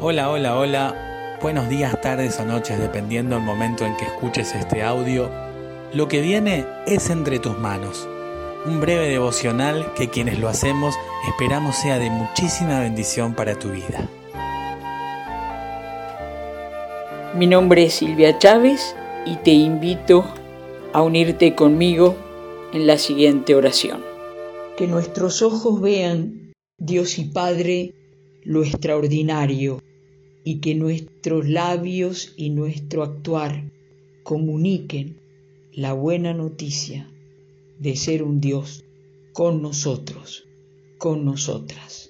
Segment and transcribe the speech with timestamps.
[0.00, 1.38] Hola, hola, hola.
[1.42, 5.28] Buenos días, tardes o noches, dependiendo del momento en que escuches este audio.
[5.92, 8.08] Lo que viene es entre tus manos.
[8.64, 10.94] Un breve devocional que quienes lo hacemos
[11.26, 14.08] esperamos sea de muchísima bendición para tu vida.
[17.34, 18.94] Mi nombre es Silvia Chávez
[19.26, 20.24] y te invito
[20.92, 22.14] a unirte conmigo
[22.72, 24.04] en la siguiente oración.
[24.76, 27.94] Que nuestros ojos vean, Dios y Padre,
[28.44, 29.80] lo extraordinario
[30.48, 33.70] y que nuestros labios y nuestro actuar
[34.22, 35.20] comuniquen
[35.74, 37.06] la buena noticia
[37.78, 38.82] de ser un Dios
[39.34, 40.46] con nosotros,
[40.96, 42.08] con nosotras.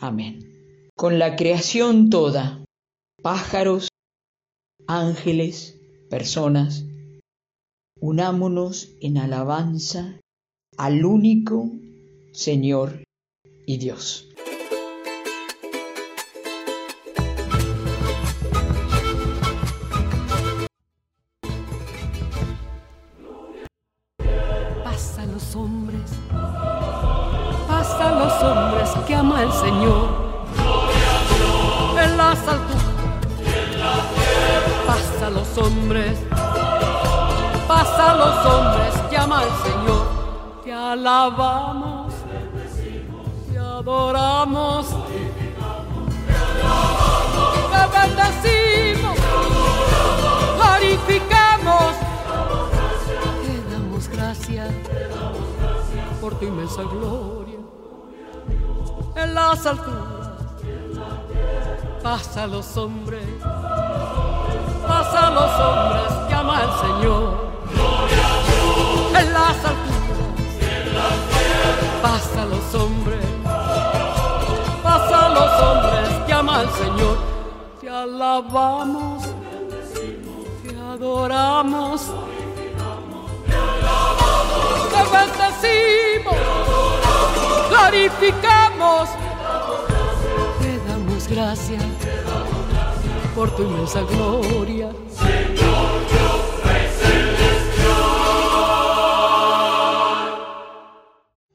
[0.00, 0.90] Amén.
[0.96, 2.64] Con la creación toda,
[3.22, 3.90] pájaros,
[4.88, 5.78] ángeles,
[6.10, 6.84] personas,
[8.00, 10.18] unámonos en alabanza
[10.76, 11.70] al único
[12.32, 13.04] Señor
[13.66, 14.27] y Dios.
[24.98, 26.10] Pasan los hombres,
[27.68, 30.08] pasan los hombres que ama el Señor.
[32.02, 32.82] En las alturas,
[34.88, 36.18] pasan los hombres,
[37.68, 40.04] pasan los hombres que ama el Señor.
[40.64, 42.12] Te alabamos,
[43.52, 44.86] te adoramos,
[47.70, 48.57] te bendecimos,
[56.38, 57.58] tu inmensa gloria.
[59.16, 60.28] En las alturas
[62.02, 63.26] pasa los hombres,
[64.86, 67.48] pasa los hombres que ama el Señor.
[69.18, 69.98] En las alturas
[72.02, 73.26] pasa los hombres,
[74.82, 77.16] pasa los hombres que ama el Señor.
[77.80, 79.24] Te alabamos,
[80.62, 82.12] te adoramos
[84.88, 86.07] te bendecimos,
[87.90, 89.08] glorificamos,
[90.60, 91.82] te damos gracias
[93.34, 94.94] por tu inmensa gloria.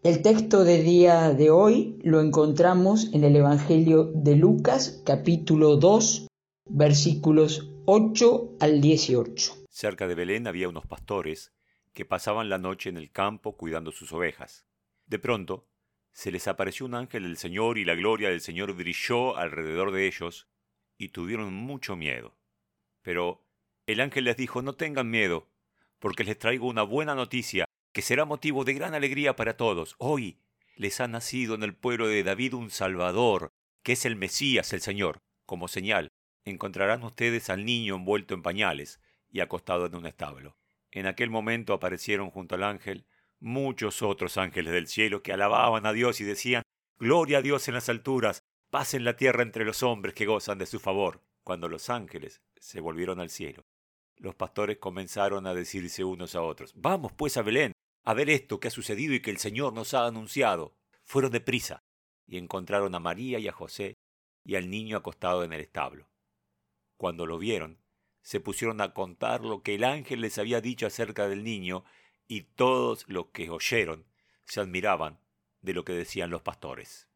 [0.01, 6.27] El texto del día de hoy lo encontramos en el Evangelio de Lucas, capítulo 2,
[6.69, 9.53] versículos 8 al 18.
[9.69, 11.53] Cerca de Belén había unos pastores
[11.93, 14.65] que pasaban la noche en el campo cuidando sus ovejas.
[15.05, 15.67] De pronto,
[16.13, 20.07] se les apareció un ángel del Señor y la gloria del Señor brilló alrededor de
[20.07, 20.47] ellos
[20.97, 22.37] y tuvieron mucho miedo.
[23.01, 23.45] Pero
[23.87, 25.49] el ángel les dijo, no tengan miedo,
[25.99, 29.95] porque les traigo una buena noticia que será motivo de gran alegría para todos.
[29.97, 30.39] Hoy
[30.75, 33.49] les ha nacido en el pueblo de David un Salvador,
[33.83, 35.19] que es el Mesías, el Señor.
[35.45, 36.09] Como señal,
[36.45, 40.57] encontrarán ustedes al niño envuelto en pañales y acostado en un establo.
[40.91, 43.05] En aquel momento aparecieron junto al ángel
[43.43, 46.63] muchos otros ángeles del cielo que alababan a Dios y decían,
[46.97, 50.57] Gloria a Dios en las alturas, paz en la tierra entre los hombres que gozan
[50.57, 51.21] de su favor.
[51.43, 53.65] Cuando los ángeles se volvieron al cielo,
[54.15, 57.73] los pastores comenzaron a decirse unos a otros, Vamos pues a Belén,
[58.05, 60.77] a ver esto que ha sucedido y que el Señor nos ha anunciado.
[61.03, 61.83] Fueron de prisa
[62.25, 63.97] y encontraron a María y a José
[64.45, 66.07] y al niño acostado en el establo.
[66.95, 67.79] Cuando lo vieron,
[68.21, 71.83] se pusieron a contar lo que el ángel les había dicho acerca del niño,
[72.33, 74.05] y todos los que oyeron
[74.45, 75.19] se admiraban
[75.61, 77.07] de lo que decían los pastores.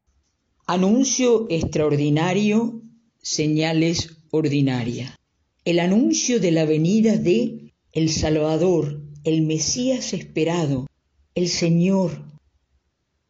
[0.66, 2.82] Anuncio extraordinario,
[3.20, 5.16] señales ordinarias.
[5.64, 10.86] El anuncio de la venida de el Salvador, el Mesías esperado,
[11.34, 12.22] el Señor.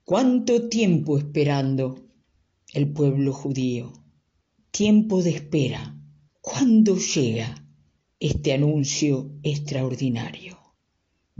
[0.05, 2.05] ¿Cuánto tiempo esperando
[2.75, 3.93] el pueblo judío?
[4.71, 5.97] Tiempo de espera.
[6.43, 7.65] ¿Cuándo llega?
[8.21, 10.58] este anuncio extraordinario.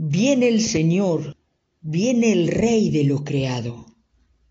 [0.01, 1.35] Viene el Señor,
[1.81, 3.85] viene el Rey de lo creado.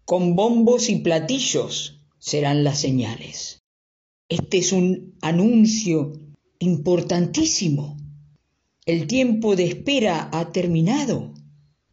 [0.04, 3.62] Con bombos y platillos serán las señales.
[4.28, 6.12] Este es un anuncio
[6.58, 7.96] importantísimo.
[8.84, 11.32] El tiempo de espera ha terminado.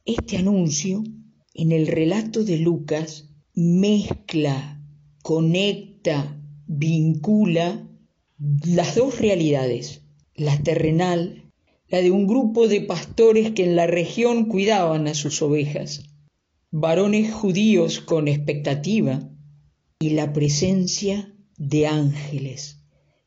[0.03, 1.05] Este anuncio,
[1.53, 4.81] en el relato de Lucas, mezcla,
[5.23, 6.37] conecta,
[6.67, 7.87] vincula
[8.65, 10.01] las dos realidades
[10.35, 11.44] la terrenal,
[11.87, 16.03] la de un grupo de pastores que en la región cuidaban a sus ovejas,
[16.71, 19.29] varones judíos con expectativa,
[19.99, 22.81] y la presencia de ángeles,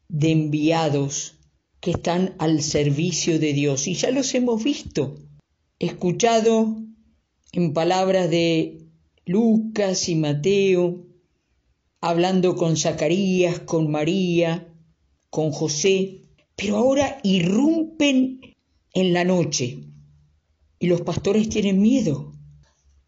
[0.08, 1.38] de enviados
[1.80, 3.88] que están al servicio de Dios.
[3.88, 5.16] Y ya los hemos visto,
[5.78, 6.76] escuchado
[7.52, 8.86] en palabras de
[9.24, 11.06] Lucas y Mateo,
[12.00, 14.72] hablando con Zacarías, con María,
[15.30, 16.27] con José,
[16.58, 18.40] pero ahora irrumpen
[18.92, 19.78] en la noche
[20.80, 22.32] y los pastores tienen miedo.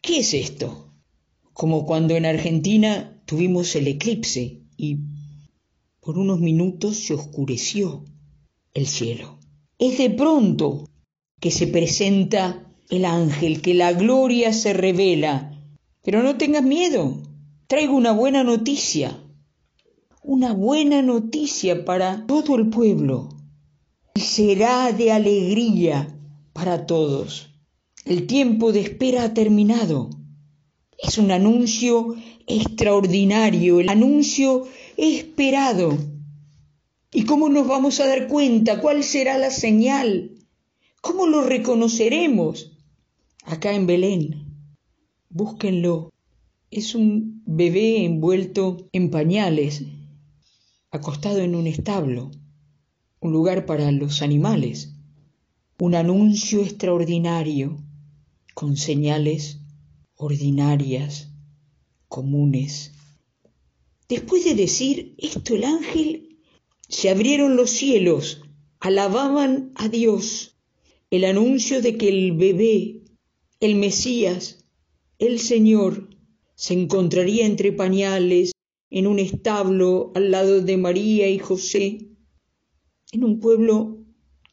[0.01, 0.95] ¿Qué es esto?
[1.53, 4.99] Como cuando en Argentina tuvimos el eclipse y
[5.99, 8.05] por unos minutos se oscureció
[8.73, 9.41] el cielo.
[9.81, 10.89] Es de pronto
[11.41, 15.61] que se presenta el ángel, que la gloria se revela.
[16.03, 17.21] Pero no tengas miedo,
[17.67, 19.21] traigo una buena noticia,
[20.23, 23.40] una buena noticia para todo el pueblo.
[24.17, 26.09] Será de alegría
[26.53, 27.51] para todos.
[28.05, 30.11] El tiempo de espera ha terminado.
[30.99, 32.17] Es un anuncio
[32.47, 34.67] extraordinario, el anuncio
[34.97, 35.97] esperado.
[37.13, 38.81] ¿Y cómo nos vamos a dar cuenta?
[38.81, 40.33] ¿Cuál será la señal?
[41.01, 42.73] ¿Cómo lo reconoceremos?
[43.45, 44.45] Acá en Belén,
[45.29, 46.11] búsquenlo.
[46.71, 49.85] Es un bebé envuelto en pañales,
[50.91, 52.31] acostado en un establo,
[53.21, 54.95] un lugar para los animales,
[55.79, 57.79] un anuncio extraordinario
[58.55, 59.61] con señales
[60.17, 61.31] ordinarias,
[62.09, 62.93] comunes.
[64.09, 66.39] Después de decir esto el ángel,
[66.89, 68.43] se abrieron los cielos,
[68.81, 70.57] alababan a Dios,
[71.11, 73.03] el anuncio de que el bebé,
[73.61, 74.65] el Mesías,
[75.19, 76.09] el Señor,
[76.55, 78.53] se encontraría entre pañales,
[78.91, 82.10] en un establo al lado de María y José,
[83.13, 83.99] en un pueblo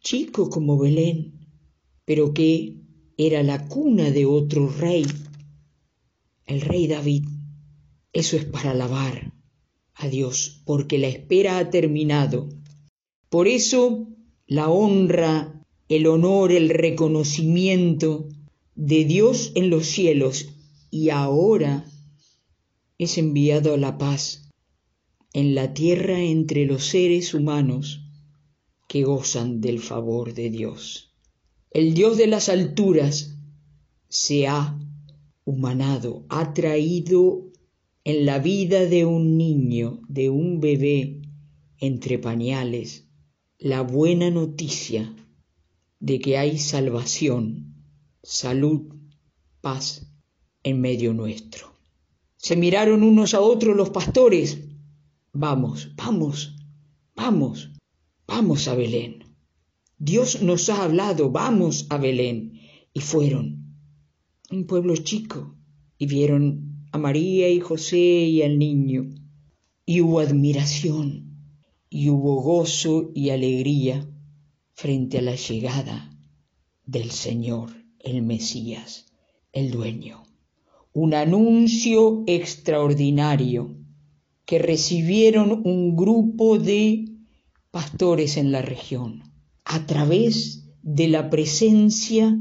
[0.02, 1.48] chico como Belén,
[2.06, 2.78] pero que
[3.18, 5.06] era la cuna de otro rey,
[6.46, 7.26] el rey David.
[8.14, 9.34] Eso es para alabar
[9.94, 12.50] a Dios, porque la espera ha terminado.
[13.30, 14.08] Por eso
[14.48, 18.30] la honra, el honor, el reconocimiento
[18.76, 20.50] de Dios en los cielos
[20.90, 21.86] y ahora
[22.98, 24.50] es enviado a la paz
[25.34, 28.07] en la tierra entre los seres humanos
[28.88, 31.14] que gozan del favor de Dios.
[31.72, 33.38] El Dios de las alturas
[34.10, 34.80] se ha
[35.44, 37.52] humanado, ha traído
[38.04, 41.22] en la vida de un niño, de un bebé,
[41.80, 43.08] entre pañales,
[43.60, 45.14] la buena noticia
[46.00, 47.76] de que hay salvación,
[48.24, 48.96] salud,
[49.62, 50.12] paz
[50.64, 51.74] en medio nuestro.
[52.38, 54.60] Se miraron unos a otros los pastores.
[55.34, 56.56] Vamos, vamos,
[57.16, 57.72] vamos,
[58.38, 59.24] vamos a Belén.
[59.98, 62.60] Dios nos ha hablado, vamos a Belén.
[62.94, 63.46] Y fueron.
[64.52, 65.56] Un pueblo chico.
[65.98, 69.10] Y vieron a María y José y al niño.
[69.88, 71.08] Y hubo admiración,
[71.90, 74.08] y hubo gozo y alegría
[74.76, 76.12] frente a la llegada
[76.86, 79.08] del Señor, el Mesías,
[79.52, 80.24] el dueño
[80.94, 83.78] un anuncio extraordinario
[84.46, 87.17] que recibieron un grupo de
[87.78, 89.22] pastores en la región
[89.64, 92.36] a través de la presencia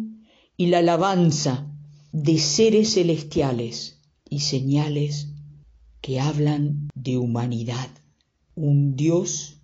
[0.56, 1.70] y la alabanza
[2.10, 4.00] de seres celestiales
[4.30, 5.28] y señales
[6.00, 7.90] que hablan de humanidad,
[8.54, 9.60] un Dios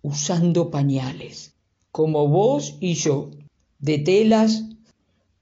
[0.00, 1.52] usando pañales,
[1.92, 3.30] como vos y yo,
[3.78, 4.64] de telas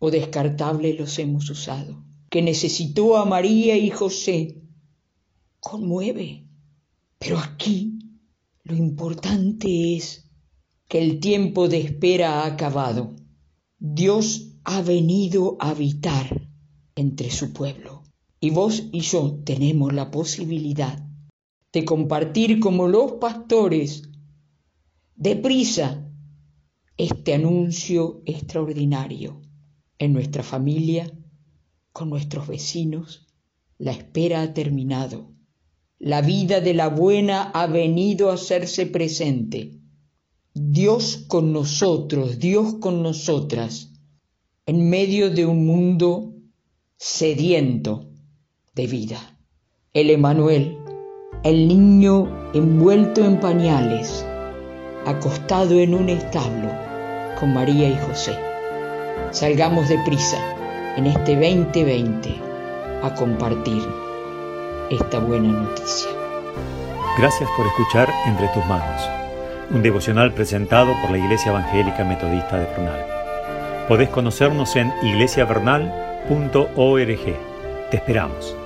[0.00, 4.60] o descartables los hemos usado que necesitó a María y José,
[5.60, 6.42] conmueve.
[7.20, 7.97] Pero aquí
[8.68, 10.30] lo importante es
[10.88, 13.16] que el tiempo de espera ha acabado.
[13.78, 16.50] Dios ha venido a habitar
[16.94, 18.02] entre su pueblo.
[18.40, 21.02] Y vos y yo tenemos la posibilidad
[21.72, 24.02] de compartir como los pastores
[25.16, 26.06] deprisa
[26.98, 29.40] este anuncio extraordinario
[29.98, 31.10] en nuestra familia
[31.92, 33.26] con nuestros vecinos,
[33.78, 35.37] la espera ha terminado.
[36.00, 39.72] La vida de la buena ha venido a hacerse presente.
[40.54, 43.90] Dios con nosotros, Dios con nosotras,
[44.66, 46.34] en medio de un mundo
[46.96, 48.10] sediento
[48.76, 49.18] de vida.
[49.92, 50.78] El Emanuel,
[51.42, 54.24] el niño envuelto en pañales,
[55.04, 56.70] acostado en un establo
[57.40, 58.36] con María y José.
[59.32, 60.38] Salgamos de prisa
[60.96, 62.36] en este 2020
[63.02, 63.82] a compartir
[64.90, 66.10] esta buena noticia.
[67.18, 69.02] Gracias por escuchar Entre tus manos,
[69.70, 73.06] un devocional presentado por la Iglesia Evangélica Metodista de Bernal.
[73.88, 77.36] Podés conocernos en iglesiavernal.org.
[77.90, 78.56] Te esperamos.